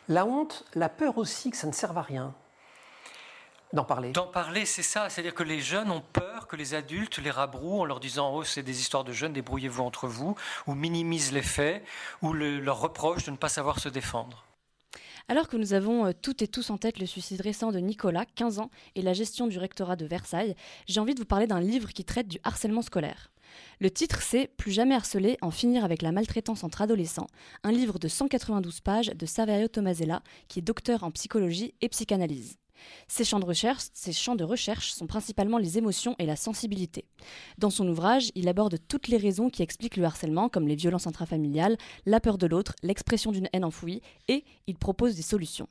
La 0.10 0.28
honte, 0.28 0.64
la 0.76 0.90
peur 0.90 1.18
aussi 1.18 1.50
que 1.50 1.58
ça 1.58 1.66
ne 1.66 1.72
serve 1.72 1.98
à 1.98 2.04
rien. 2.04 2.36
D'en 3.76 3.84
parler. 3.84 4.14
D'en 4.14 4.28
parler, 4.28 4.66
c'est 4.66 4.84
ça. 4.84 5.10
C'est-à-dire 5.10 5.36
que 5.36 5.44
les 5.44 5.60
jeunes 5.60 5.92
ont 5.92 6.02
peur 6.14 6.48
que 6.48 6.56
les 6.56 6.76
adultes 6.76 7.18
les 7.18 7.30
rabrouent 7.30 7.82
en 7.82 7.86
leur 7.86 8.00
disant 8.00 8.34
Oh, 8.34 8.42
c'est 8.46 8.64
des 8.64 8.80
histoires 8.80 9.04
de 9.04 9.12
jeunes, 9.12 9.34
débrouillez-vous 9.34 9.84
entre 9.84 10.08
vous, 10.08 10.38
ou 10.66 10.76
minimisent 10.76 11.34
les 11.34 11.42
faits, 11.42 11.84
ou 12.22 12.32
le, 12.32 12.62
leur 12.62 12.80
reprochent 12.80 13.26
de 13.26 13.32
ne 13.32 13.36
pas 13.36 13.50
savoir 13.50 13.80
se 13.80 13.90
défendre. 13.90 14.46
Alors 15.28 15.50
que 15.50 15.58
nous 15.58 15.74
avons 15.74 16.06
euh, 16.06 16.12
toutes 16.14 16.42
et 16.42 16.48
tous 16.48 16.70
en 16.70 16.78
tête 16.78 17.00
le 17.00 17.06
suicide 17.06 17.42
récent 17.42 17.74
de 17.74 17.80
Nicolas, 17.80 18.26
15 18.26 18.60
ans, 18.60 18.72
et 18.96 19.02
la 19.02 19.12
gestion 19.12 19.46
du 19.46 19.58
rectorat 19.58 19.98
de 19.98 20.06
Versailles, 20.06 20.56
j'ai 20.88 21.02
envie 21.02 21.14
de 21.14 21.20
vous 21.20 21.26
parler 21.26 21.48
d'un 21.48 21.60
livre 21.60 21.90
qui 21.90 22.06
traite 22.06 22.30
du 22.30 22.40
harcèlement 22.46 22.82
scolaire. 22.82 23.30
Le 23.82 23.92
titre 23.92 24.22
c'est 24.22 24.48
Plus 24.48 24.72
jamais 24.72 24.96
harcelé, 24.96 25.38
en 25.42 25.52
finir 25.52 25.84
avec 25.84 26.02
la 26.02 26.14
maltraitance 26.14 26.64
entre 26.64 26.82
adolescents, 26.82 27.28
un 27.64 27.74
livre 27.74 28.00
de 28.00 28.08
192 28.08 28.80
pages 28.80 29.08
de 29.08 29.26
Saverio 29.26 29.68
Tomasella, 29.68 30.22
qui 30.48 30.60
est 30.60 30.62
docteur 30.62 31.04
en 31.04 31.12
psychologie 31.12 31.74
et 31.82 31.90
psychanalyse. 31.90 32.58
Ces 33.08 33.24
champs, 33.24 33.40
de 33.40 34.44
recherche, 34.44 34.92
sont 34.92 35.08
principalement 35.08 35.58
les 35.58 35.78
émotions 35.78 36.16
et 36.20 36.26
la 36.26 36.36
sensibilité. 36.36 37.06
Dans 37.58 37.70
son 37.70 37.88
ouvrage, 37.88 38.32
il 38.36 38.48
aborde 38.48 38.78
toutes 38.88 39.08
les 39.08 39.18
raisons 39.18 39.50
qui 39.50 39.64
expliquent 39.64 39.98
le 39.98 40.06
harcèlement, 40.06 40.50
comme 40.50 40.68
les 40.68 40.76
violences 40.76 41.08
intrafamiliales, 41.08 41.78
la 42.06 42.20
peur 42.20 42.38
de 42.38 42.48
l'autre, 42.48 42.76
l'expression 42.84 43.32
d'une 43.32 43.50
haine 43.54 43.66
enfouie, 43.66 44.02
et 44.28 44.44
il 44.68 44.76
propose 44.76 45.16
des 45.16 45.22
solutions. 45.22 45.68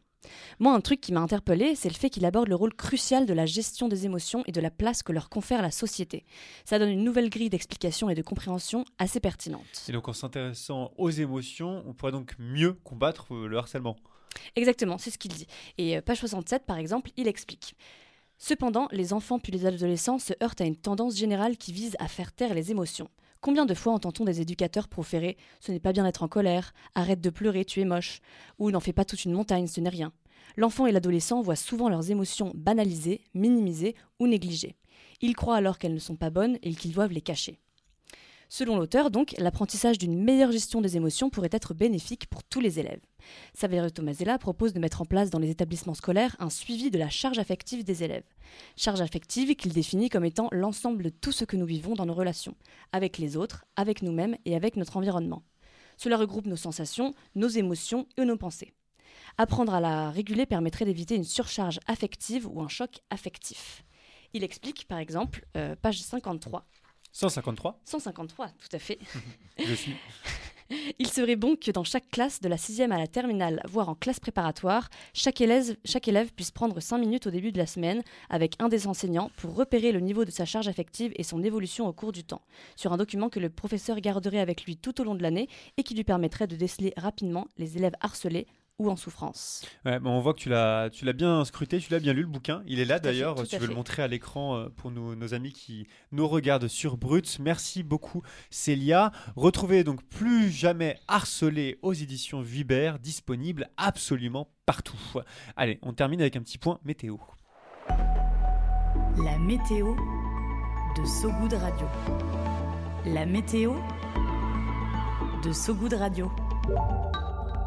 Moi, 0.59 0.73
un 0.73 0.81
truc 0.81 1.01
qui 1.01 1.13
m'a 1.13 1.21
interpellé, 1.21 1.75
c'est 1.75 1.89
le 1.89 1.95
fait 1.95 2.11
qu'il 2.11 2.25
aborde 2.25 2.49
le 2.49 2.55
rôle 2.55 2.75
crucial 2.75 3.27
de 3.27 3.33
la 3.33 3.47
gestion 3.47 3.89
des 3.89 4.07
émotions 4.07 4.43
et 4.47 4.53
de 4.53 4.61
la 4.61 4.71
place 4.71 5.03
que 5.03 5.13
leur 5.13 5.29
confère 5.29 5.63
la 5.63 5.71
société. 5.71 6.25
Ça 6.65 6.79
donne 6.79 6.91
une 6.91 7.05
nouvelle 7.05 7.31
grille 7.31 7.51
d'explication 7.51 8.11
et 8.11 8.15
de 8.15 8.23
compréhension 8.23 8.85
assez 8.99 9.21
pertinente. 9.21 9.85
Et 9.89 9.93
donc, 9.93 10.09
en 10.09 10.13
s'intéressant 10.13 10.93
aux 10.97 11.11
émotions, 11.11 11.83
on 11.87 11.93
pourrait 11.93 12.13
donc 12.13 12.35
mieux 12.39 12.73
combattre 12.73 13.35
le 13.35 13.57
harcèlement. 13.59 13.97
Exactement, 14.57 14.99
c'est 14.99 15.11
ce 15.11 15.19
qu'il 15.19 15.33
dit. 15.33 15.47
Et 15.79 15.97
euh, 15.97 16.03
page 16.03 16.19
67, 16.19 16.65
par 16.67 16.79
exemple, 16.79 17.11
il 17.17 17.29
explique. 17.29 17.75
Cependant, 18.39 18.89
les 18.91 19.13
enfants 19.13 19.39
puis 19.39 19.53
les 19.53 19.67
adolescents 19.67 20.19
se 20.19 20.33
heurtent 20.43 20.61
à 20.61 20.65
une 20.65 20.77
tendance 20.77 21.17
générale 21.17 21.57
qui 21.57 21.73
vise 21.73 21.97
à 21.99 22.09
faire 22.09 22.33
taire 22.33 22.55
les 22.55 22.71
émotions. 22.71 23.09
Combien 23.41 23.67
de 23.67 23.75
fois 23.75 23.93
entend-on 23.93 24.25
des 24.25 24.41
éducateurs 24.41 24.89
proférer 24.89 25.37
Ce 25.61 25.71
n'est 25.71 25.81
pas 25.81 25.93
bien 25.93 26.05
d'être 26.05 26.23
en 26.23 26.29
colère, 26.29 26.73
arrête 26.95 27.21
de 27.21 27.31
pleurer, 27.31 27.65
tu 27.65 27.81
es 27.81 27.85
moche, 27.85 28.21
ou 28.59 28.71
n'en 28.71 28.81
fais 28.81 28.93
pas 28.93 29.05
toute 29.05 29.25
une 29.25 29.33
montagne, 29.33 29.67
ce 29.67 29.81
n'est 29.81 29.91
rien. 29.91 30.13
L'enfant 30.57 30.87
et 30.87 30.93
l'adolescent 30.93 31.43
voient 31.43 31.57
souvent 31.57 31.89
leurs 31.89 32.11
émotions 32.11 32.53
banalisées, 32.55 33.21
minimisées 33.35 33.97
ou 34.19 34.27
négligées. 34.27 34.77
Ils 35.21 35.37
croient 35.37 35.57
alors 35.57 35.79
qu'elles 35.79 35.95
ne 35.95 35.99
sont 35.99 36.17
pas 36.17 36.31
bonnes 36.31 36.59
et 36.63 36.75
qu'ils 36.75 36.93
doivent 36.93 37.13
les 37.13 37.21
cacher. 37.21 37.59
Selon 38.49 38.77
l'auteur, 38.77 39.11
donc, 39.11 39.35
l'apprentissage 39.39 39.99
d'une 39.99 40.23
meilleure 40.23 40.53
gestion 40.53 40.81
des 40.81 40.97
émotions 40.97 41.31
pourrait 41.31 41.49
être 41.51 41.75
bénéfique 41.75 42.27
pour 42.27 42.45
tous 42.45 42.61
les 42.61 42.79
élèves. 42.79 43.01
Saverio 43.55 43.91
Tomasella 43.91 44.39
propose 44.39 44.73
de 44.73 44.81
mettre 44.81 45.03
en 45.03 45.07
place 45.07 45.31
dans 45.31 45.39
les 45.39 45.51
établissements 45.51 45.95
scolaires 45.95 46.37
un 46.39 46.51
suivi 46.51 46.91
de 46.91 46.99
la 46.99 47.09
charge 47.09 47.39
affective 47.39 47.85
des 47.85 48.05
élèves. 48.05 48.25
Charge 48.77 49.01
affective 49.01 49.55
qu'il 49.57 49.73
définit 49.73 50.09
comme 50.09 50.25
étant 50.25 50.49
l'ensemble 50.53 51.03
de 51.03 51.09
tout 51.09 51.33
ce 51.33 51.45
que 51.45 51.57
nous 51.57 51.67
vivons 51.67 51.95
dans 51.95 52.07
nos 52.07 52.15
relations, 52.15 52.55
avec 52.93 53.19
les 53.19 53.37
autres, 53.37 53.65
avec 53.77 54.03
nous-mêmes 54.03 54.37
et 54.45 54.55
avec 54.55 54.77
notre 54.77 54.97
environnement. 54.97 55.43
Cela 55.97 56.17
regroupe 56.17 56.47
nos 56.47 56.57
sensations, 56.57 57.15
nos 57.35 57.49
émotions 57.49 58.07
et 58.17 58.25
nos 58.25 58.37
pensées. 58.37 58.75
Apprendre 59.39 59.75
à 59.75 59.81
la 59.81 60.11
réguler 60.11 60.47
permettrait 60.47 60.85
d'éviter 60.85 61.17
une 61.17 61.25
surcharge 61.25 61.81
affective 61.87 62.47
ou 62.49 62.61
un 62.61 62.69
choc 62.69 63.01
affectif. 63.11 63.85
Il 64.33 64.43
explique, 64.43 64.87
par 64.89 64.99
exemple, 64.99 65.47
euh, 65.57 65.77
page 65.81 66.01
53, 66.03 66.67
153 67.15 67.81
153, 67.85 68.49
tout 68.49 68.77
à 68.77 68.79
fait. 68.79 68.99
Je 69.59 69.75
suis. 69.75 69.95
Il 70.99 71.07
serait 71.07 71.37
bon 71.37 71.55
que 71.57 71.71
dans 71.71 71.85
chaque 71.85 72.09
classe, 72.11 72.41
de 72.41 72.49
la 72.49 72.57
sixième 72.57 72.91
à 72.91 72.99
la 72.99 73.07
terminale, 73.07 73.61
voire 73.69 73.89
en 73.89 73.95
classe 73.95 74.19
préparatoire, 74.19 74.89
chaque 75.13 75.41
élève, 75.41 75.77
chaque 75.85 76.09
élève 76.09 76.33
puisse 76.33 76.51
prendre 76.51 76.81
5 76.81 76.99
minutes 76.99 77.29
au 77.29 77.31
début 77.31 77.53
de 77.53 77.59
la 77.59 77.67
semaine 77.67 78.03
avec 78.31 78.57
un 78.59 78.69
des 78.69 78.89
enseignants 78.89 79.31
pour 79.37 79.55
repérer 79.55 79.93
le 79.93 80.01
niveau 80.01 80.25
de 80.25 80.33
sa 80.33 80.45
charge 80.45 80.67
affective 80.67 81.13
et 81.15 81.23
son 81.23 81.43
évolution 81.45 81.87
au 81.87 81.93
cours 81.93 82.13
du 82.13 82.25
temps, 82.25 82.43
sur 82.75 82.93
un 82.93 82.97
document 82.97 83.29
que 83.29 83.41
le 83.41 83.51
professeur 83.51 84.01
garderait 84.01 84.41
avec 84.41 84.65
lui 84.65 84.77
tout 84.77 85.01
au 85.01 85.05
long 85.05 85.15
de 85.15 85.23
l'année 85.23 85.49
et 85.77 85.85
qui 85.85 85.95
lui 85.95 86.05
permettrait 86.05 86.49
de 86.49 86.57
déceler 86.57 86.95
rapidement 86.97 87.47
les 87.59 87.77
élèves 87.77 87.95
harcelés 88.01 88.49
ou 88.79 88.91
en 88.91 88.97
souffrance. 88.97 89.65
Ouais, 89.85 89.99
on 90.05 90.21
voit 90.21 90.35
que 90.35 90.41
tu 90.41 90.49
l'as, 90.49 90.91
tu 90.91 91.05
l'as 91.05 91.13
bien 91.13 91.45
scruté, 91.45 91.79
tu 91.79 91.93
l'as 91.93 92.01
bien 92.01 92.13
lu 92.13 92.23
le 92.23 92.29
bouquin. 92.29 92.63
Il 92.67 92.81
est 92.81 92.85
là 92.85 92.99
d'ailleurs, 92.99 93.47
tu 93.47 93.57
veux 93.57 93.69
le 93.69 93.75
montrer 93.75 94.03
à 94.03 94.09
l'écran 94.09 94.57
euh, 94.57 94.69
pour 94.69 94.91
nos, 94.91 95.15
nos, 95.15 95.35
amis 95.35 95.53
qui 95.53 95.87
nous 96.11 96.27
regardent 96.27 96.69
sur 96.69 96.97
Brut. 96.97 97.39
Merci 97.41 97.83
beaucoup 97.83 98.23
Célia. 98.51 99.13
Retrouvez 99.37 99.85
donc 99.85 100.03
plus 100.05 100.51
jamais 100.51 100.99
harcelé 101.07 101.79
aux 101.83 101.93
éditions 101.93 102.41
Viber, 102.41 102.95
disponible 103.01 103.69
absolument 103.77 104.49
partout. 104.67 104.99
Allez, 105.57 105.79
on 105.83 105.93
termine 105.93 106.21
avec 106.21 106.37
un 106.37 106.43
petit 106.43 106.59
point 106.59 106.81
météo. 106.85 107.17
La 107.89 109.39
météo 109.39 109.95
de 110.97 111.05
Sogoud 111.05 111.53
Radio. 111.53 111.87
La 113.07 113.27
météo 113.27 113.75
de 115.45 115.53
Sogoud 115.53 115.93
Radio. 115.93 116.31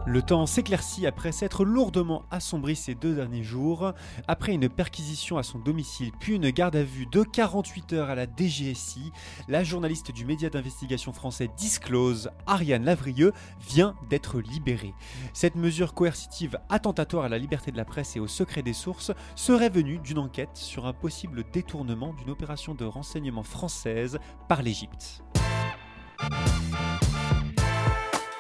Le 0.08 0.22
temps 0.22 0.46
s'éclaircit 0.46 1.06
après 1.06 1.34
s'être 1.34 1.66
lourdement 1.66 2.24
assombri 2.32 2.78
ces 2.78 2.96
deux 2.96 3.14
derniers 3.14 3.44
jours. 3.44 3.92
Après 4.30 4.54
une 4.54 4.70
perquisition 4.70 5.38
à 5.38 5.44
son 5.44 5.60
domicile, 5.60 6.14
puis 6.18 6.36
une 6.36 6.50
garde 6.50 6.78
à 6.78 6.84
vue 6.84 7.08
de 7.08 7.24
48 7.24 7.92
heures 7.92 8.10
à 8.10 8.16
la 8.16 8.26
DGSI, 8.26 9.12
la 9.50 9.66
journaliste 9.66 10.14
du 10.14 10.24
média 10.24 10.50
d'investigation 10.50 11.12
français 11.12 11.50
Disclose, 11.58 12.30
Ariane 12.46 12.86
Lavrieux, 12.86 13.34
vient 13.60 13.96
d'être 14.10 14.40
libérée. 14.40 14.94
Cette 15.34 15.56
mesure 15.56 15.94
coercitive 15.94 16.58
attentatoire 16.70 17.26
à 17.26 17.30
la 17.30 17.38
liberté 17.38 17.74
de 17.74 17.78
la 17.78 17.84
presse 17.84 18.16
et 18.16 18.22
au 18.22 18.28
secret 18.28 18.64
des 18.64 18.72
sources 18.72 19.12
serait 19.36 19.68
venue 19.68 20.00
d'une 20.00 20.20
enquête 20.20 20.56
sur 20.56 20.86
un 20.86 20.94
possible 20.94 21.44
détournement 21.52 22.14
d'une 22.14 22.30
opération 22.30 22.76
de 22.76 22.86
renseignement 22.86 23.44
française 23.44 24.20
par 24.48 24.62
l'Égypte. 24.62 25.22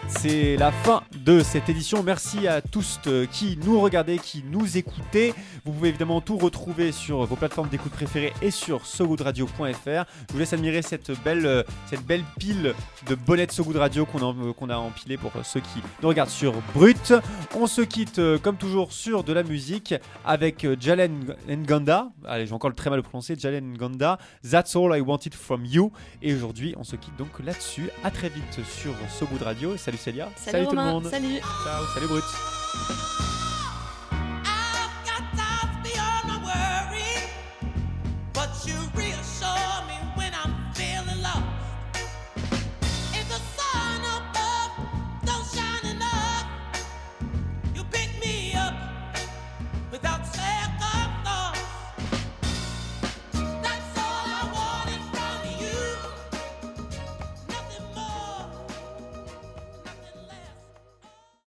C'est 0.09 0.55
la 0.55 0.71
fin 0.71 1.03
de 1.25 1.41
cette 1.41 1.67
édition. 1.67 2.01
Merci 2.01 2.47
à 2.47 2.61
tous 2.61 2.99
euh, 3.07 3.25
qui 3.29 3.59
nous 3.65 3.81
regardaient, 3.81 4.17
qui 4.17 4.41
nous 4.49 4.77
écoutaient. 4.77 5.33
Vous 5.65 5.73
pouvez 5.73 5.89
évidemment 5.89 6.21
tout 6.21 6.37
retrouver 6.37 6.93
sur 6.93 7.25
vos 7.25 7.35
plateformes 7.35 7.67
d'écoute 7.67 7.91
préférées 7.91 8.33
et 8.41 8.49
sur 8.49 8.85
sogoodradio.fr. 8.85 9.65
Je 9.85 10.33
vous 10.33 10.39
laisse 10.39 10.53
admirer 10.53 10.81
cette 10.81 11.11
belle, 11.23 11.45
euh, 11.45 11.63
cette 11.87 12.05
belle 12.05 12.23
pile 12.39 12.73
de 13.07 13.15
bonnets 13.15 13.47
de 13.47 13.51
Sogoud 13.51 13.75
Radio 13.75 14.05
qu'on 14.05 14.19
a, 14.19 14.33
euh, 14.33 14.53
qu'on 14.53 14.69
a 14.69 14.77
empilé 14.77 15.17
pour 15.17 15.33
ceux 15.43 15.59
qui 15.59 15.81
nous 16.01 16.07
regardent 16.07 16.29
sur 16.29 16.53
Brut. 16.73 17.13
On 17.53 17.67
se 17.67 17.81
quitte 17.81 18.21
comme 18.41 18.55
toujours 18.55 18.93
sur 18.93 19.25
de 19.25 19.33
la 19.33 19.43
musique 19.43 19.93
avec 20.25 20.65
Jalen 20.79 21.35
Nganda. 21.49 22.09
Allez, 22.25 22.47
j'ai 22.47 22.53
encore 22.53 22.69
le 22.69 22.75
très 22.75 22.89
mal 22.89 23.03
prononcer. 23.03 23.35
Jalen 23.37 23.73
Nganda. 23.77 24.19
That's 24.49 24.75
all 24.75 24.95
I 24.97 25.01
wanted 25.01 25.33
from 25.35 25.65
you. 25.65 25.91
Et 26.21 26.33
aujourd'hui, 26.33 26.75
on 26.77 26.85
se 26.85 26.95
quitte 26.95 27.17
donc 27.17 27.39
là-dessus. 27.43 27.89
À 28.05 28.11
très 28.11 28.29
vite 28.29 28.65
sur 28.65 28.93
Sogoud 29.09 29.41
Radio. 29.41 29.75
Salut 29.75 29.96
Célia. 29.97 30.29
Salut, 30.35 30.67
tout 30.67 30.75
le 30.75 30.81
monde. 30.81 31.07
Salut. 31.07 31.39
Ciao. 31.63 31.85
Salut 31.93 32.07
Brut. 32.07 33.26